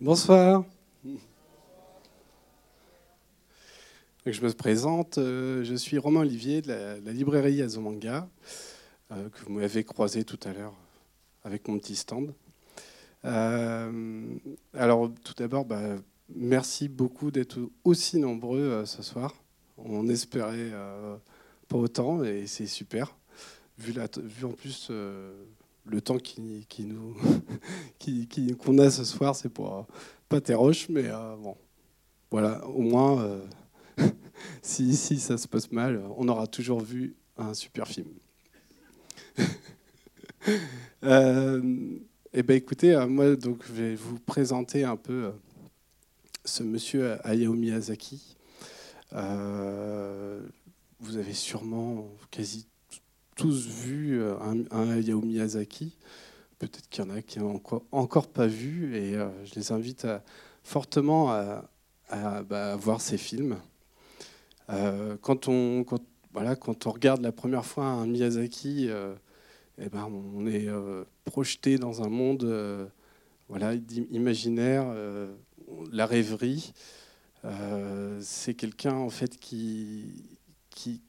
Bonsoir. 0.00 0.64
je 4.24 4.40
me 4.42 4.52
présente, 4.52 5.18
euh, 5.18 5.64
je 5.64 5.74
suis 5.74 5.98
Romain 5.98 6.20
Olivier 6.20 6.62
de 6.62 6.68
la, 6.68 7.12
librairie 7.12 7.60
Azomanga, 7.62 8.28
euh, 9.10 9.28
que 9.28 9.44
vous 9.44 9.54
m'avez 9.54 9.82
croisé 9.82 10.22
tout 10.22 10.38
à 10.44 10.52
l'heure 10.52 10.74
avec 11.42 11.66
mon 11.66 11.80
petit 11.80 11.96
stand. 11.96 12.32
Euh, 13.24 14.22
alors 14.72 15.10
tout 15.24 15.34
d'abord, 15.36 15.64
bah, 15.64 15.96
merci 16.32 16.88
beaucoup 16.88 17.32
d'être 17.32 17.58
aussi 17.82 18.20
nombreux 18.20 18.86
ce 18.86 19.02
soir. 19.02 19.34
On 19.78 20.08
espérait 20.08 20.70
pas 21.66 21.76
autant 21.76 22.22
et 22.22 22.46
c'est 22.46 22.68
super. 22.68 23.16
Vu, 23.78 23.94
vu 24.18 24.44
en 24.44 24.52
plus 24.52 24.92
le 25.88 26.00
temps 26.00 26.18
qui, 27.98 28.26
qu'on 28.58 28.78
a 28.78 28.90
ce 28.90 29.04
soir, 29.04 29.34
c'est 29.34 29.48
pour 29.48 29.86
pas 30.28 30.40
roches, 30.50 30.88
mais 30.88 31.08
bon, 31.42 31.56
voilà, 32.30 32.66
au 32.66 32.82
moins 32.82 33.40
si, 34.62 34.96
si 34.96 35.18
ça 35.18 35.38
se 35.38 35.48
passe 35.48 35.70
mal, 35.72 36.02
on 36.16 36.28
aura 36.28 36.46
toujours 36.46 36.80
vu 36.80 37.16
un 37.36 37.54
super 37.54 37.86
film. 37.86 38.08
euh, 41.04 41.98
eh 42.32 42.42
ben 42.42 42.56
écoutez, 42.56 42.94
euh, 42.94 43.06
moi 43.06 43.36
donc 43.36 43.64
je 43.66 43.72
vais 43.72 43.94
vous 43.94 44.18
présenter 44.18 44.84
un 44.84 44.96
peu 44.96 45.24
euh, 45.26 45.30
ce 46.44 46.62
monsieur 46.62 47.16
Hayao 47.26 47.54
Miyazaki. 47.54 48.36
Euh, 49.14 50.40
vous 51.00 51.16
avez 51.16 51.32
sûrement 51.32 52.08
quasi 52.30 52.66
tous 53.38 53.68
vu 53.68 54.20
un, 54.70 54.90
Hayao 54.90 55.20
Miyazaki. 55.20 55.96
Peut-être 56.58 56.88
qu'il 56.90 57.04
y 57.04 57.06
en 57.06 57.10
a 57.10 57.22
qui 57.22 57.38
n'ont 57.38 57.62
encore, 57.92 58.26
pas 58.26 58.48
vu 58.48 58.96
et 58.96 59.12
je 59.12 59.54
les 59.54 59.70
invite 59.70 60.08
fortement 60.64 61.30
à, 61.30 62.42
bah, 62.42 62.74
voir 62.74 63.00
ces 63.00 63.16
films. 63.16 63.58
Euh, 64.70 65.16
quand, 65.22 65.46
on, 65.46 65.84
voilà, 66.32 66.56
quand 66.56 66.86
on 66.86 66.90
regarde 66.90 67.22
la 67.22 67.32
première 67.32 67.64
fois 67.64 67.84
un 67.86 68.06
Miyazaki, 68.06 68.88
euh, 68.88 69.14
eh 69.78 69.88
ben, 69.88 70.10
on 70.12 70.46
est 70.48 70.68
euh, 70.68 71.04
projeté 71.24 71.78
dans 71.78 72.02
un 72.02 72.08
monde 72.08 72.90
voilà, 73.48 73.74
imaginaire, 74.10 74.92
la 75.92 76.06
rêverie. 76.06 76.72
c'est 78.20 78.54
quelqu'un 78.54 78.94
en 78.94 79.10
fait 79.10 79.38
qui, 79.38 80.37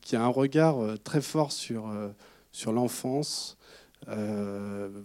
qui, 0.01 0.15
a 0.15 0.23
un 0.23 0.27
regard 0.27 0.99
très 1.03 1.21
fort 1.21 1.51
sur, 1.51 1.91
sur 2.51 2.71
l'enfance, 2.71 3.57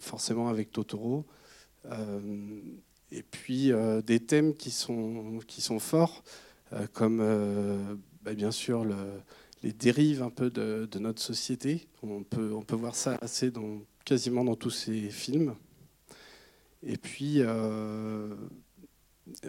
forcément 0.01 0.48
avec 0.48 0.73
Totoro. 0.73 1.27
et 3.11 3.23
puis 3.23 3.73
des 4.06 4.21
thèmes 4.21 4.55
qui 4.55 4.71
sont, 4.71 5.41
qui 5.47 5.61
sont 5.61 5.79
forts, 5.79 6.25
comme 6.93 7.98
bah, 8.23 8.34
bien 8.34 8.51
sûr 8.51 8.87
les 9.65 9.73
dérives 9.73 10.23
un 10.23 10.31
peu 10.31 10.51
de, 10.51 10.89
notre 10.99 11.23
société. 11.23 11.89
On 12.03 12.23
peut, 12.23 12.53
on 12.53 12.62
peut 12.62 12.77
voir 12.77 12.95
ça 12.95 13.19
assez 13.23 13.51
dans, 13.51 13.81
quasiment 14.05 14.45
dans 14.45 14.56
tous 14.56 14.71
ces 14.71 15.09
films. 15.11 15.55
Et 16.83 16.99
puis 16.99 17.37
euh, 17.39 18.34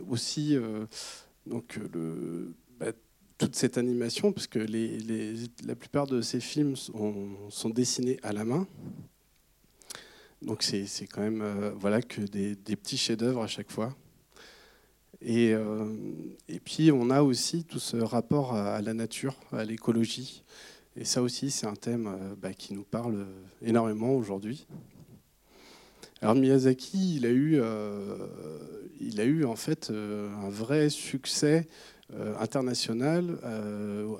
aussi 0.10 0.56
euh, 0.56 0.86
donc 1.46 1.78
le, 1.94 2.54
toute 3.38 3.56
cette 3.56 3.78
animation, 3.78 4.32
parce 4.32 4.48
que 4.48 4.60
la 4.60 5.76
plupart 5.76 6.08
de 6.08 6.22
ces 6.22 6.40
films 6.40 6.76
sont, 6.76 7.70
dessinés 7.70 8.18
à 8.24 8.32
la 8.32 8.46
main. 8.46 8.68
Donc 10.42 10.64
c'est 10.64 11.08
quand 11.08 11.22
même 11.22 11.42
euh, 11.42 11.72
voilà 11.76 12.02
que 12.02 12.22
des, 12.22 12.56
petits 12.76 12.98
chefs-d'œuvre 12.98 13.42
à 13.42 13.48
chaque 13.48 13.72
fois. 13.72 13.96
Et, 15.22 15.54
euh, 15.54 15.86
et, 16.48 16.60
puis 16.60 16.92
on 16.92 17.10
a 17.10 17.24
aussi 17.24 17.64
tout 17.64 17.80
ce 17.80 17.98
rapport 17.98 18.54
à, 18.54 18.82
la 18.82 18.94
nature, 18.94 19.36
à 19.52 19.64
l'écologie. 19.64 20.44
Et 20.98 21.04
ça 21.04 21.22
aussi, 21.22 21.52
c'est 21.52 21.66
un 21.66 21.76
thème 21.76 22.08
euh, 22.08 22.36
bah, 22.38 22.54
qui 22.54 22.74
nous 22.74 22.84
parle 22.84 23.26
énormément 23.62 24.14
aujourd'hui. 24.16 24.68
Alors 26.22 26.36
Miyazaki, 26.36 27.16
il 27.16 27.26
a 29.20 29.26
eu 29.26 29.46
en 29.46 29.56
fait 29.56 29.92
un 29.92 30.50
vrai 30.50 30.90
succès 30.90 31.68
international 32.40 33.40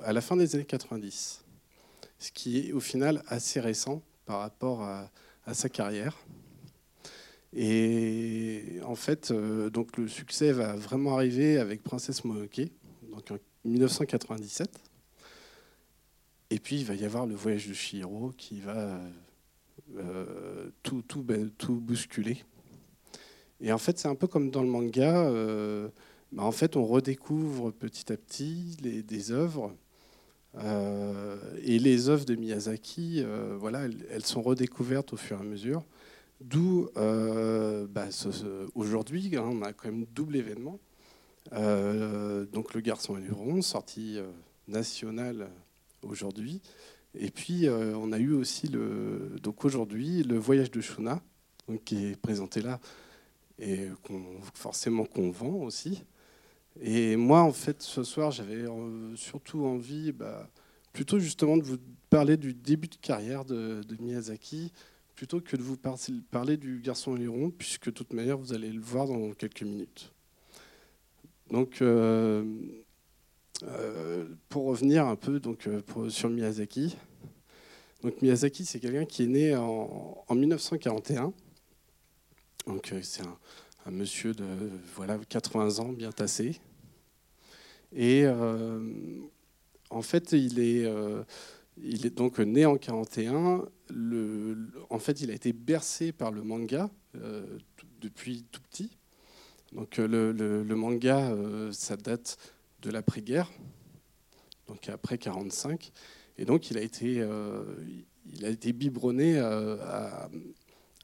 à 0.04 0.12
la 0.12 0.20
fin 0.20 0.36
des 0.36 0.54
années 0.54 0.64
90, 0.64 1.44
ce 2.18 2.30
qui 2.32 2.58
est 2.58 2.72
au 2.72 2.80
final 2.80 3.22
assez 3.28 3.60
récent 3.60 4.02
par 4.26 4.40
rapport 4.40 4.82
à, 4.82 5.10
sa 5.52 5.68
carrière. 5.68 6.18
Et 7.54 8.80
en 8.84 8.96
fait, 8.96 9.30
euh, 9.30 9.70
donc 9.70 9.96
le 9.96 10.08
succès 10.08 10.50
va 10.50 10.74
vraiment 10.74 11.14
arriver 11.14 11.56
avec 11.58 11.84
Princesse 11.84 12.24
Mononoke, 12.24 12.68
donc 13.10 13.30
en 13.30 13.38
1997. 13.64 14.68
Et 16.50 16.58
puis 16.58 16.80
il 16.80 16.84
va 16.84 16.94
y 16.94 17.04
avoir 17.04 17.26
le 17.26 17.36
voyage 17.36 17.68
de 17.68 17.74
Chihiro 17.74 18.32
qui 18.36 18.60
va 18.60 19.00
euh, 19.96 20.68
tout, 20.82 21.02
tout, 21.02 21.22
ben, 21.22 21.48
tout, 21.50 21.76
bousculer. 21.76 22.44
Et 23.60 23.72
en 23.72 23.78
fait, 23.78 23.98
c'est 23.98 24.08
un 24.08 24.16
peu 24.16 24.26
comme 24.26 24.50
dans 24.50 24.62
le 24.62 24.68
manga. 24.68 25.26
Euh, 25.26 25.88
bah, 26.32 26.42
en 26.42 26.52
fait, 26.52 26.76
on 26.76 26.84
redécouvre 26.84 27.72
petit 27.72 28.12
à 28.12 28.16
petit 28.16 28.76
les, 28.82 29.02
des 29.02 29.32
œuvres. 29.32 29.74
et 31.62 31.78
les 31.78 32.08
œuvres 32.08 32.24
de 32.24 32.34
Miyazaki, 32.34 33.24
voilà, 33.58 33.84
elles, 34.10 34.24
sont 34.24 34.42
redécouvertes 34.42 35.12
au 35.12 35.16
fur 35.16 35.36
et 35.38 35.40
à 35.40 35.44
mesure. 35.44 35.84
D'où 36.40 36.88
euh, 36.96 37.86
bah, 37.86 38.08
aujourd'hui, 38.74 39.34
hein, 39.36 39.48
on 39.50 39.62
a 39.62 39.72
quand 39.72 39.90
même 39.90 40.04
double 40.14 40.36
événement. 40.36 40.78
Euh, 41.52 42.44
donc 42.46 42.74
le 42.74 42.80
garçon 42.80 43.16
et 43.16 43.20
l'huron, 43.20 43.62
sortie 43.62 44.18
euh, 44.18 44.26
nationale 44.68 45.48
aujourd'hui. 46.02 46.60
Et 47.18 47.30
puis 47.30 47.66
on 47.70 48.12
a 48.12 48.18
eu 48.18 48.32
aussi 48.32 48.68
le, 48.68 49.36
donc 49.42 49.64
aujourd'hui 49.64 50.22
le 50.22 50.36
voyage 50.36 50.70
de 50.70 50.82
Shuna, 50.82 51.22
qui 51.86 52.08
est 52.08 52.20
présenté 52.20 52.60
là 52.60 52.78
et 53.58 53.88
forcément 54.52 55.06
qu'on 55.06 55.30
vend 55.30 55.62
aussi. 55.62 56.04
Et 56.80 57.16
moi, 57.16 57.42
en 57.42 57.52
fait, 57.52 57.82
ce 57.82 58.04
soir, 58.04 58.30
j'avais 58.30 58.64
surtout 59.14 59.64
envie, 59.64 60.12
bah, 60.12 60.50
plutôt 60.92 61.18
justement 61.18 61.56
de 61.56 61.62
vous 61.62 61.78
parler 62.10 62.36
du 62.36 62.54
début 62.54 62.88
de 62.88 62.96
carrière 62.96 63.44
de, 63.44 63.82
Miyazaki, 63.98 64.72
plutôt 65.14 65.40
que 65.40 65.56
de 65.56 65.62
vous 65.62 65.78
parler 66.30 66.56
du 66.56 66.80
garçon 66.80 67.14
liron, 67.14 67.50
puisque 67.50 67.86
de 67.86 67.90
toute 67.92 68.12
manière, 68.12 68.36
vous 68.36 68.52
allez 68.52 68.70
le 68.70 68.80
voir 68.80 69.06
dans 69.06 69.32
quelques 69.32 69.62
minutes. 69.62 70.12
Donc, 71.50 71.80
euh, 71.80 72.44
euh, 73.62 74.26
pour 74.48 74.66
revenir 74.66 75.06
un 75.06 75.16
peu 75.16 75.40
donc, 75.40 75.66
euh, 75.66 75.80
sur 76.10 76.28
Miyazaki, 76.28 76.96
donc 78.02 78.20
Miyazaki, 78.20 78.64
c'est 78.66 78.80
quelqu'un 78.80 79.06
qui 79.06 79.24
est 79.24 79.28
né 79.28 79.56
en, 79.56 80.24
1941. 80.30 81.32
Donc, 82.66 82.92
c'est 83.02 83.22
un, 83.22 83.38
un, 83.86 83.90
monsieur 83.90 84.34
de 84.34 84.44
voilà, 84.94 85.18
80 85.28 85.78
ans, 85.78 85.92
bien 85.92 86.12
tassé. 86.12 86.60
Et 87.94 88.26
en 89.90 90.02
fait, 90.02 90.32
il 90.32 90.58
est 90.58 90.86
il 91.82 92.06
est 92.06 92.16
donc 92.16 92.38
né 92.38 92.66
en 92.66 92.76
41. 92.76 93.64
Le, 93.90 94.68
en 94.90 94.98
fait, 94.98 95.20
il 95.20 95.30
a 95.30 95.34
été 95.34 95.52
bercé 95.52 96.12
par 96.12 96.32
le 96.32 96.42
manga 96.42 96.90
euh, 97.16 97.58
depuis 98.00 98.44
tout 98.50 98.60
petit. 98.62 98.96
Donc 99.72 99.98
le, 99.98 100.64
manga, 100.74 101.30
euh, 101.30 101.70
ça 101.72 101.96
date 101.96 102.38
de 102.82 102.90
l'après-guerre, 102.90 103.50
donc 104.68 104.88
après 104.88 105.18
45. 105.18 105.92
Et 106.38 106.44
donc 106.44 106.70
il 106.70 106.78
a 106.78 106.82
été, 106.82 107.20
euh, 107.20 107.64
il 108.32 108.44
a 108.44 108.48
été 108.48 108.72
biberonné 108.72 109.40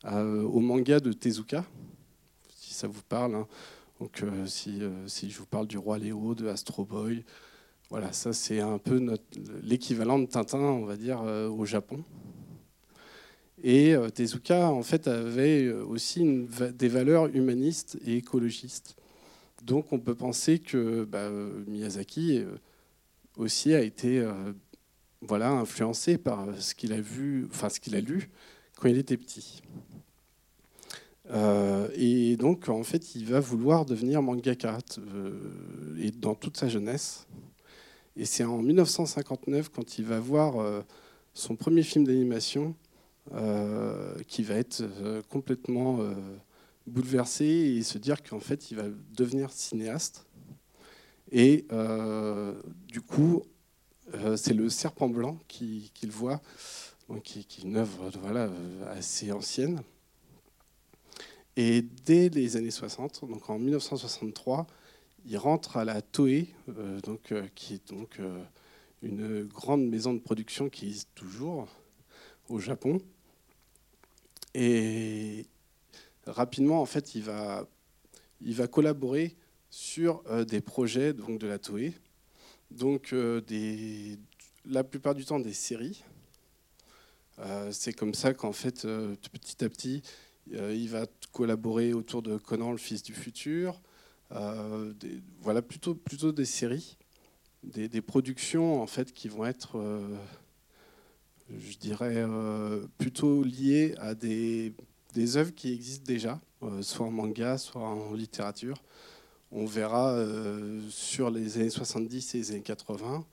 au 0.05 0.61
manga 0.61 1.01
de 1.01 1.13
Tezuka, 1.13 1.65
ça 2.83 2.89
vous 2.89 3.03
parle. 3.09 3.37
Hein. 3.37 3.47
Donc 4.01 4.25
si, 4.47 4.83
si, 5.07 5.31
je 5.31 5.39
vous 5.39 5.47
parle 5.47 5.69
du 5.69 5.79
Roi 5.79 5.99
Léo, 5.99 6.35
de 6.35 6.49
Astro 6.49 6.85
Boy, 6.85 7.25
voilà, 7.91 8.13
ça 8.13 8.33
c'est 8.33 8.59
un 8.59 8.79
peu 8.79 9.01
l'équivalent 9.63 10.19
de 10.19 10.27
Tintin, 10.27 10.59
on 10.59 10.85
va 10.85 10.97
dire, 10.97 11.21
euh, 11.23 11.49
au 11.49 11.65
Japon. 11.65 12.03
Et 13.63 13.95
euh, 13.95 14.09
Tezuka, 14.09 14.71
en 14.71 14.83
fait, 14.83 15.07
avait 15.07 15.67
euh, 15.67 15.85
aussi 15.85 16.49
des 16.75 16.89
valeurs 16.89 17.27
humanistes 17.27 17.99
et 18.05 18.17
écologistes. 18.17 18.97
Donc 19.63 19.93
on 19.93 20.01
peut 20.01 20.17
penser 20.17 20.59
que 20.59 21.05
bah, 21.05 21.31
Miyazaki 21.69 22.45
aussi 23.37 23.75
a 23.75 23.83
été 23.83 24.27
voilà, 25.21 25.51
influencé 25.51 26.19
par 26.19 26.49
ce 26.59 26.75
qu'il 26.75 26.93
a 26.93 27.01
vu, 27.01 27.47
enfin 27.49 27.69
ce 27.69 27.79
qu'il 27.79 27.95
a 27.95 28.01
lu 28.01 28.31
quand 28.77 28.89
il 28.89 28.99
était 28.99 29.17
petit. 29.17 29.63
Et 31.29 32.37
donc, 32.37 32.69
en 32.69 32.83
fait, 32.83 33.15
il 33.15 33.27
va 33.27 33.41
vouloir 33.41 33.85
devenir 33.85 34.23
mangaka 34.23 34.79
et 35.99 36.11
dans 36.11 36.35
toute 36.35 36.57
sa 36.57 36.69
jeunesse. 36.69 37.27
Et 38.17 38.25
c'est 38.25 38.45
en 38.45 38.59
1959, 38.59 39.71
quand 39.71 39.99
il 39.99 40.05
va 40.05 40.21
voir 40.21 40.61
euh, 40.61 40.83
son 41.35 41.57
premier 41.57 41.83
film 41.83 42.05
d'animation, 42.05 42.75
euh, 43.33 44.15
qui 44.27 44.43
va 44.43 44.57
être 44.57 44.83
euh, 44.83 45.23
complètement 45.29 46.01
bouleversé 46.87 47.45
et 47.45 47.83
se 47.83 47.99
dire 47.99 48.23
qu'en 48.23 48.41
fait, 48.41 48.71
il 48.71 48.77
va 48.77 48.85
devenir 49.17 49.51
cinéaste. 49.51 50.27
Et 51.31 51.67
du 52.89 53.01
coup, 53.01 53.43
c'est 54.37 54.53
le 54.53 54.69
serpent 54.69 55.09
blanc 55.09 55.39
qu'il 55.49 56.11
voit, 56.11 56.43
qui, 57.25 57.39
est 57.39 57.59
une 57.63 57.77
œuvre 57.79 58.11
voilà, 58.21 58.51
assez 58.91 59.33
ancienne. 59.33 59.81
Et 61.57 61.83
dès 61.83 62.29
les 62.29 62.57
années 62.57 62.71
60, 62.71 63.25
donc 63.29 63.51
en 63.51 63.59
1963, 63.59 64.67
il 65.27 65.37
rentre 65.37 65.77
à 65.77 65.85
la 65.85 66.03
Toei, 66.03 66.49
donc, 67.05 67.33
qui 67.55 67.75
est 67.75 67.89
donc 67.89 68.19
une 69.03 69.45
grande 69.45 69.87
maison 69.87 70.15
de 70.15 70.19
production 70.19 70.69
qui 70.69 70.87
existe 70.87 71.11
toujours 71.15 71.69
au 72.49 72.59
Japon. 72.59 73.01
Et 74.55 75.47
rapidement, 76.27 76.81
en 76.81 76.87
fait, 76.87 77.15
il 77.15 77.23
va, 77.23 77.67
il 78.41 78.55
va 78.55 78.67
collaborer 78.67 79.37
sur 79.71 80.23
euh, 80.29 80.45
des 80.45 80.61
projets 80.61 81.13
donc, 81.13 81.39
de 81.39 81.47
la 81.47 81.59
Toei. 81.59 81.95
Donc, 82.71 83.13
euh, 83.13 83.41
la 84.67 84.85
plupart 84.85 85.15
du 85.15 85.25
temps, 85.25 85.41
des 85.41 85.53
séries. 85.53 86.05
Euh, 87.39 87.71
c'est 87.73 87.93
comme 87.93 88.15
ça 88.15 88.35
qu'en 88.35 88.53
fait, 88.53 88.83
petit 88.83 89.65
à 89.65 89.69
petit, 89.69 90.03
il 90.51 90.89
va 90.89 91.07
collaborer 91.33 91.93
autour 91.93 92.23
de 92.23 92.37
Conan, 92.37 92.73
le 92.73 92.79
fils 92.79 93.03
du 93.03 93.15
futur. 93.15 93.81
Des, 94.31 95.23
voilà, 95.41 95.63
plutôt, 95.63 95.95
plutôt 95.95 96.33
des 96.33 96.47
séries 96.47 96.97
des, 97.63 98.01
productions 98.01 98.83
en 98.83 98.87
fait 98.87 99.13
qui 99.13 99.29
vont 99.29 99.45
être, 99.45 99.79
euh, 99.79 100.17
je 101.51 101.77
dirais, 101.79 102.17
euh, 102.17 102.87
plutôt 102.99 103.43
liées 103.43 103.95
à 103.99 104.15
des, 104.15 104.75
œuvres 105.37 105.55
qui 105.55 105.73
existent 105.73 106.07
déjà, 106.07 106.41
euh, 106.63 106.83
soit 106.83 107.07
en 107.07 107.11
manga, 107.11 107.59
soit 107.59 107.83
en 107.83 108.15
littérature. 108.15 108.83
On 109.55 109.67
verra 109.67 110.17
sur 110.89 111.31
les 111.31 111.59
années 111.59 111.69
70 111.69 112.35
et 112.35 112.39
les 112.39 112.51
années 112.53 112.63
80, 112.63 113.27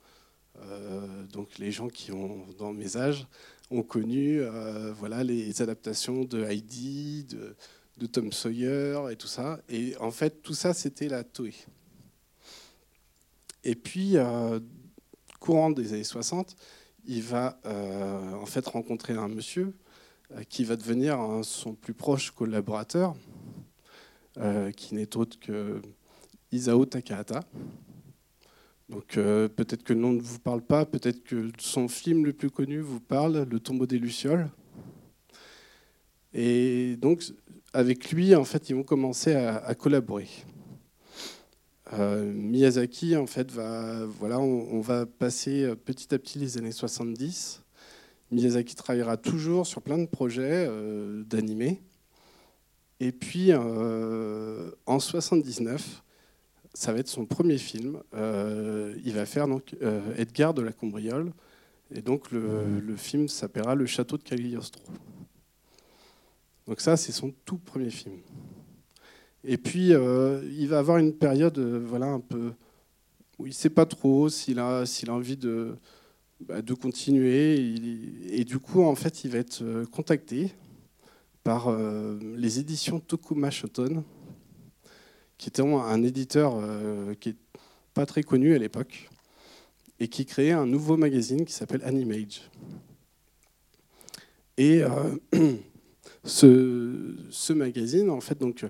donc 1.32 1.56
les 1.56 1.72
gens 1.72 1.88
qui 1.88 2.12
ont 2.12 2.44
dans 2.58 2.74
mes 2.74 2.98
âges 2.98 3.26
ont 3.70 3.82
connu 3.82 4.42
voilà, 4.98 5.22
les 5.22 5.62
adaptations 5.62 6.24
de 6.24 6.42
Heidi, 6.44 7.24
de, 7.24 8.06
Tom 8.06 8.32
Sawyer 8.32 8.98
et 9.10 9.16
tout 9.16 9.28
ça. 9.28 9.60
Et 9.68 9.96
en 9.98 10.10
fait, 10.10 10.42
tout 10.42 10.54
ça, 10.54 10.74
c'était 10.74 11.08
la 11.08 11.22
Toei. 11.22 11.54
Et 13.64 13.74
puis, 13.74 14.16
euh, 14.16 14.58
courant 15.38 15.70
des 15.70 15.92
années 15.92 16.04
60, 16.04 16.56
il 17.04 17.22
va 17.22 17.58
euh, 17.66 18.32
en 18.34 18.46
fait 18.46 18.66
rencontrer 18.66 19.14
un 19.14 19.28
monsieur 19.28 19.74
euh, 20.32 20.42
qui 20.48 20.64
va 20.64 20.76
devenir 20.76 21.18
son 21.42 21.74
plus 21.74 21.94
proche 21.94 22.30
collaborateur, 22.30 23.14
qui 24.76 24.94
n'est 24.94 25.16
autre 25.16 25.38
que 25.38 25.82
Isao 26.50 26.86
Takahata. 26.86 27.40
Donc 28.90 29.14
peut-être 29.14 29.84
que 29.84 29.92
le 29.92 30.00
nom 30.00 30.12
ne 30.12 30.20
vous 30.20 30.40
parle 30.40 30.62
pas, 30.62 30.84
peut-être 30.84 31.22
que 31.22 31.50
son 31.58 31.86
film 31.88 32.26
le 32.26 32.32
plus 32.32 32.50
connu 32.50 32.80
vous 32.80 33.00
parle, 33.00 33.46
Le 33.48 33.60
tombeau 33.60 33.86
des 33.86 33.98
Lucioles. 33.98 34.50
Et 36.34 36.96
donc 36.96 37.22
avec 37.72 38.10
lui, 38.10 38.34
en 38.34 38.44
fait, 38.44 38.68
ils 38.68 38.74
vont 38.74 38.82
commencer 38.82 39.34
à 39.34 39.74
collaborer. 39.76 40.28
Euh, 41.92 42.32
Miyazaki, 42.32 43.16
en 43.16 43.26
fait, 43.26 43.50
va, 43.50 44.04
voilà, 44.06 44.38
on, 44.38 44.80
va 44.80 45.06
passer 45.06 45.64
euh, 45.64 45.74
petit 45.74 46.14
à 46.14 46.18
petit 46.18 46.38
les 46.38 46.56
années 46.56 46.72
70. 46.72 47.62
Miyazaki 48.30 48.76
travaillera 48.76 49.16
toujours 49.16 49.66
sur 49.66 49.82
plein 49.82 49.98
de 49.98 50.06
projets 50.06 50.66
euh, 50.68 51.24
d'animés. 51.24 51.82
Et 53.00 53.12
puis, 53.12 53.50
en 53.54 55.00
79, 55.00 56.02
ça 56.74 56.92
va 56.92 57.00
être 57.00 57.08
son 57.08 57.26
premier 57.26 57.58
film. 57.58 58.00
il 58.12 59.12
va 59.12 59.26
faire 59.26 59.48
donc 59.48 59.76
Edgar 60.16 60.54
de 60.54 60.62
la 60.62 60.72
Combriole. 60.72 61.32
Et 61.92 62.02
donc, 62.02 62.30
le, 62.30 62.78
le 62.78 62.96
film 62.96 63.26
s'appellera 63.26 63.74
Le 63.74 63.84
Château 63.84 64.16
de 64.16 64.22
Cagliostro. 64.22 64.80
Donc 66.70 66.80
ça, 66.80 66.96
c'est 66.96 67.10
son 67.10 67.32
tout 67.44 67.58
premier 67.58 67.90
film. 67.90 68.14
Et 69.44 69.56
puis, 69.56 69.92
euh, 69.92 70.40
il 70.56 70.68
va 70.68 70.78
avoir 70.78 70.98
une 70.98 71.12
période 71.12 71.58
euh, 71.58 71.82
voilà, 71.84 72.06
un 72.06 72.20
peu 72.20 72.52
où 73.38 73.46
il 73.46 73.50
ne 73.50 73.54
sait 73.54 73.70
pas 73.70 73.86
trop 73.86 74.28
s'il 74.28 74.58
a, 74.58 74.84
s'il 74.84 75.08
a 75.08 75.14
envie 75.14 75.36
de, 75.36 75.74
bah, 76.40 76.60
de 76.60 76.74
continuer. 76.74 77.74
Et, 78.30 78.44
du 78.44 78.58
coup, 78.58 78.82
en 78.82 78.94
fait, 78.94 79.24
il 79.24 79.30
va 79.30 79.38
être 79.38 79.62
euh, 79.62 79.86
contacté 79.86 80.52
par 81.42 81.74
les 82.36 82.58
éditions 82.58 83.00
Tokuma 83.00 83.50
Shoten, 83.50 84.02
qui 85.40 85.48
était 85.48 85.62
un 85.62 86.02
éditeur 86.02 86.62
qui 87.18 87.30
n'est 87.30 87.36
pas 87.94 88.04
très 88.04 88.22
connu 88.22 88.54
à 88.54 88.58
l'époque, 88.58 89.08
et 89.98 90.06
qui 90.06 90.26
créait 90.26 90.52
un 90.52 90.66
nouveau 90.66 90.98
magazine 90.98 91.46
qui 91.46 91.54
s'appelle 91.54 91.82
Animage. 91.82 92.42
Et 94.58 94.82
ce, 96.24 97.16
ce, 97.30 97.52
magazine, 97.54 98.10
en 98.10 98.20
fait, 98.20 98.38
donc, 98.38 98.66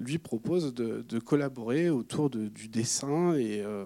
lui 0.00 0.16
propose 0.16 0.72
de, 0.72 1.18
collaborer 1.18 1.90
autour 1.90 2.30
du 2.30 2.68
dessin 2.68 3.34
et, 3.34 3.60
euh, 3.60 3.84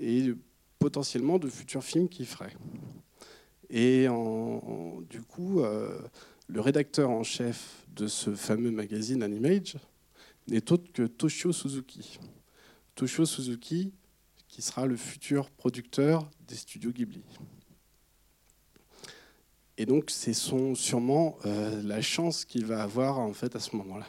et, 0.00 0.34
potentiellement 0.78 1.40
de 1.40 1.48
futurs 1.48 1.82
films 1.82 2.08
qu'il 2.08 2.26
ferait. 2.26 2.54
Et 3.70 4.06
du 5.10 5.22
coup, 5.22 5.60
euh, 5.60 5.98
le 6.46 6.60
rédacteur 6.60 7.10
en 7.10 7.24
chef 7.24 7.84
de 7.96 8.06
ce 8.06 8.34
fameux 8.34 8.70
magazine 8.70 9.24
Animage 9.24 9.76
n'est 10.48 10.72
autre 10.72 10.90
que 10.92 11.02
Toshio 11.02 11.52
Suzuki. 11.52 12.18
Toshio 12.94 13.26
Suzuki, 13.26 13.92
qui 14.48 14.62
sera 14.62 14.86
le 14.86 14.96
futur 14.96 15.50
producteur 15.50 16.30
des 16.46 16.54
studios 16.54 16.92
Ghibli. 16.92 17.22
Et 19.78 19.84
donc, 19.84 20.10
c'est 20.10 20.32
sûrement 20.32 21.36
euh, 21.44 21.82
la 21.82 22.00
chance 22.00 22.44
qu'il 22.44 22.64
va 22.64 22.82
avoir 22.82 23.18
en 23.18 23.32
fait 23.32 23.56
à 23.56 23.60
ce 23.60 23.76
moment-là. 23.76 24.06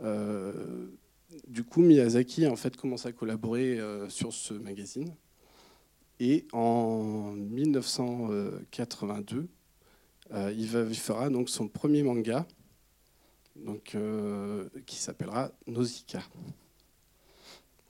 Euh, 0.00 0.86
du 1.46 1.62
coup, 1.64 1.82
Miyazaki 1.82 2.46
en 2.46 2.56
fait 2.56 2.74
commence 2.76 3.04
à 3.06 3.12
collaborer 3.12 3.78
euh, 3.78 4.08
sur 4.08 4.32
ce 4.32 4.54
magazine. 4.54 5.14
Et 6.18 6.46
en 6.52 7.32
1982, 7.32 9.48
euh, 10.32 10.54
il, 10.56 10.68
va, 10.68 10.84
fera 10.86 11.28
donc 11.30 11.48
son 11.48 11.68
premier 11.68 12.02
manga, 12.02 12.46
donc, 13.56 13.96
qui 14.86 14.96
s'appellera 14.96 15.50
Nausicaa, 15.66 16.22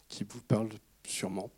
qui 0.08 0.24
vous 0.24 0.40
parle 0.40 0.68
sûrement. 1.06 1.50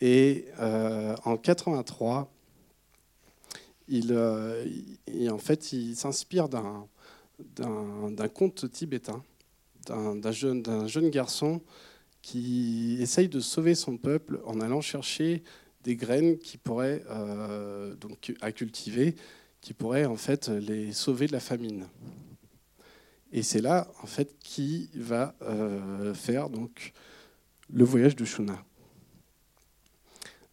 Et 0.00 0.46
en 0.58 1.36
83, 1.36 2.30
il, 3.88 4.08
fait, 5.38 5.72
il 5.72 5.96
s'inspire 5.96 6.48
d'un 6.48 6.86
d'un 7.38 8.28
conte 8.28 8.70
tibétain, 8.70 9.22
d'un 9.86 10.32
jeune, 10.32 10.88
jeune, 10.88 11.10
garçon 11.10 11.60
qui 12.22 12.96
essaye 13.00 13.28
de 13.28 13.40
sauver 13.40 13.74
son 13.74 13.96
peuple 13.96 14.40
en 14.44 14.60
allant 14.60 14.80
chercher 14.80 15.42
des 15.84 15.96
graines 15.96 16.38
qui 16.38 16.58
pourraient, 16.58 17.04
euh, 17.08 17.94
donc, 17.94 18.34
à 18.40 18.50
cultiver, 18.50 19.14
qui 19.66 19.74
pourraient 19.74 20.04
en 20.04 20.14
fait 20.14 20.46
les 20.46 20.92
sauver 20.92 21.26
de 21.26 21.32
la 21.32 21.40
famine. 21.40 21.88
Et 23.32 23.42
c'est 23.42 23.60
là 23.60 23.88
en 24.00 24.06
fait 24.06 24.38
qui 24.38 24.88
va 24.94 25.34
euh, 25.42 26.14
faire 26.14 26.50
donc 26.50 26.92
le 27.72 27.82
voyage 27.82 28.14
de 28.14 28.24
Shuna. 28.24 28.62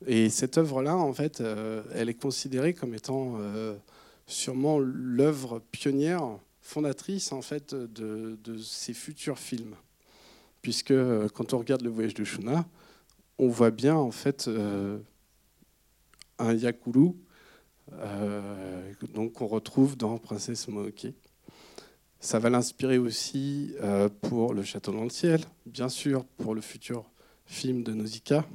Et 0.08 0.32
cette 0.32 0.58
œuvre-là, 0.58 0.98
en 0.98 1.14
fait, 1.14 1.42
euh, 1.42 1.84
elle 1.94 2.10
est 2.10 2.16
considérée 2.16 2.74
comme 2.74 2.96
étant 2.96 3.38
sûrement 4.26 4.80
l'œuvre 4.80 5.62
pionnière 5.72 6.40
fondatrice 6.64 7.32
en 7.34 7.44
fait 7.44 7.76
de, 7.76 8.40
de, 8.44 8.58
ces 8.58 8.96
futurs 8.96 9.38
films, 9.38 9.76
puisque 10.64 10.90
euh, 10.90 11.30
quand 11.30 11.54
on 11.54 11.60
regarde 11.60 11.84
le 11.84 11.92
voyage 11.92 12.16
de 12.16 12.24
Shuna, 12.24 12.66
on 13.38 13.48
voit 13.48 13.70
bien 13.70 13.96
en 13.96 14.10
fait 14.10 14.48
euh, 14.48 14.98
un 16.40 16.54
yakulu, 16.54 17.10
euh, 17.10 17.12
donc 19.14 19.34
qu'on 19.34 19.48
retrouve 19.48 19.98
dans 19.98 20.18
Princesse 20.18 20.68
Mononoke. 20.68 21.08
Ça 22.20 22.40
va 22.40 22.50
l'inspirer 22.50 22.98
aussi 22.98 23.76
pour 24.22 24.54
Le 24.54 24.64
Château 24.64 24.92
dans 24.92 25.04
le 25.04 25.10
ciel, 25.10 25.42
bien 25.66 25.90
sûr 25.90 26.26
pour 26.38 26.56
le 26.56 26.62
futur 26.62 27.06
film 27.46 27.84
de 27.84 27.94
Nausicaa, 27.94 28.46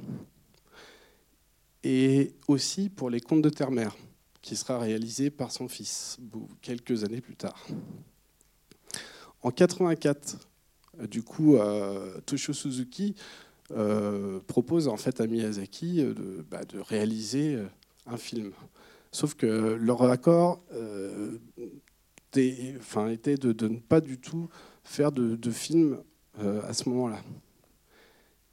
et 1.83 2.33
aussi 2.47 2.89
pour 2.89 3.09
Les 3.09 3.21
Contes 3.21 3.43
de 3.43 3.49
Terre-Mère 3.49 3.95
qui 4.41 4.55
sera 4.55 4.79
réalisé 4.79 5.29
par 5.29 5.51
son 5.51 5.67
fils 5.67 6.17
quelques 6.61 7.03
années 7.03 7.21
plus 7.21 7.35
tard. 7.35 7.67
En 9.41 9.51
84, 9.51 10.37
euh, 10.99 11.07
du 11.07 11.23
coup, 11.23 11.55
euh, 11.55 12.19
Toshio 12.25 12.53
Suzuki 12.53 13.15
euh, 13.71 14.39
propose 14.47 14.87
en 14.87 14.97
fait 14.97 15.21
à 15.21 15.27
Miyazaki 15.27 16.03
bah, 16.49 16.63
de, 16.65 16.79
réaliser 16.79 17.57
un 18.05 18.17
film. 18.17 18.51
Sauf 19.11 19.33
que 19.35 19.45
leur 19.45 20.03
accord 20.03 20.63
enfin, 22.77 23.09
était 23.09 23.35
de, 23.35 23.67
ne 23.67 23.79
pas 23.79 24.01
du 24.01 24.19
tout 24.19 24.49
faire 24.83 25.11
de, 25.11 25.35
de 25.35 25.51
films 25.51 26.03
à 26.37 26.73
ce 26.73 26.87
moment-là. 26.89 27.21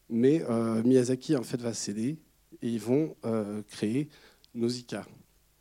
Mais 0.08 0.42
Miyazaki 0.84 1.36
en 1.36 1.42
fait 1.42 1.60
va 1.60 1.75
céder 1.75 2.18
et 2.62 2.68
ils 2.68 2.80
vont 2.80 3.14
créer 3.68 4.08
Nausicaa. 4.54 5.06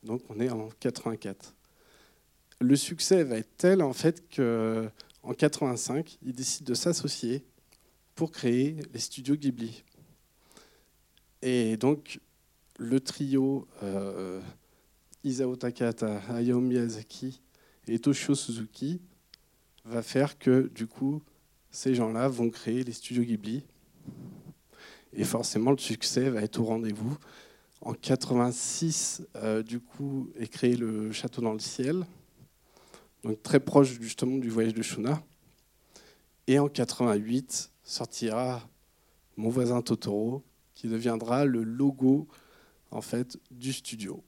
Donc 0.03 0.21
on 0.29 0.39
est 0.39 0.49
en 0.49 0.69
84. 0.79 1.55
Le 2.61 2.75
succès 2.75 3.23
va 3.23 3.37
être 3.37 3.57
tel 3.57 3.81
en 3.81 3.93
fait 3.93 4.29
que 4.29 4.89
en 5.23 5.33
85, 5.33 6.19
ils 6.23 6.33
décident 6.33 6.69
de 6.69 6.75
s'associer 6.75 7.43
pour 8.13 8.31
créer 8.31 8.77
les 8.93 8.99
studios 8.99 9.35
Ghibli. 9.35 9.83
Et 11.41 11.77
donc 11.77 12.19
le 12.77 12.99
trio 12.99 13.67
euh, 13.83 14.39
Isao 15.25 15.55
Takahata, 15.55 16.21
Hayao 16.29 16.61
Miyazaki 16.61 17.41
et 17.87 17.97
Toshio 17.97 18.35
Suzuki 18.35 19.01
va 19.83 20.03
faire 20.03 20.37
que 20.37 20.69
du 20.75 20.85
coup 20.85 21.23
ces 21.71 21.95
gens-là 21.95 22.27
vont 22.27 22.51
créer 22.51 22.83
les 22.83 22.91
studios 22.91 23.23
Ghibli. 23.23 23.63
Et 25.13 25.23
forcément 25.23 25.71
le 25.71 25.79
succès 25.79 26.29
va 26.29 26.43
être 26.43 26.59
au 26.59 26.65
rendez-vous. 26.65 27.17
En 27.81 27.93
86, 27.93 29.23
euh, 29.37 29.63
du 29.63 29.79
coup, 29.79 30.29
est 30.37 30.47
créé 30.47 30.75
le 30.75 31.11
Château 31.11 31.41
dans 31.41 31.53
le 31.53 31.59
ciel, 31.59 32.05
donc 33.23 33.41
très 33.41 33.59
proche 33.59 33.99
justement 33.99 34.37
du 34.37 34.49
voyage 34.49 34.75
de 34.75 34.83
Shuna. 34.83 35.23
Et 36.45 36.59
en 36.59 36.67
88 36.67 37.71
sortira 37.83 38.61
Mon 39.37 39.49
voisin 39.49 39.81
Totoro, 39.81 40.43
qui 40.75 40.87
deviendra 40.87 41.45
le 41.45 41.63
logo 41.63 42.27
en 42.91 43.01
fait 43.01 43.39
du 43.49 43.73
studio. 43.73 44.23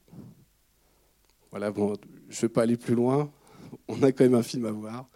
Voilà, 1.58 1.72
bon, 1.72 1.96
je 2.30 2.38
ne 2.38 2.42
vais 2.42 2.50
pas 2.50 2.62
aller 2.62 2.78
plus 2.78 2.94
loin. 2.94 3.32
On 3.88 4.04
a 4.04 4.12
quand 4.12 4.24
même 4.24 4.36
un 4.36 4.44
film 4.44 4.68
à 4.68 4.72
voir. 4.72 5.10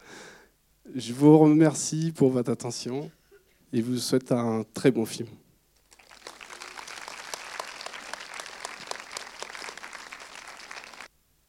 Je 0.95 1.13
vous 1.13 1.37
remercie 1.37 2.11
pour 2.11 2.31
votre 2.31 2.49
attention 2.49 3.11
et 3.71 3.79
vous 3.79 3.97
souhaite 3.97 4.31
un 4.31 4.65
très 4.73 4.89
bon 4.89 5.05
film. 5.05 5.29